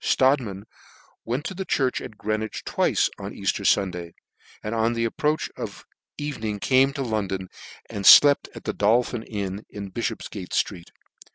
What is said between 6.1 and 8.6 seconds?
evening came to London, and flept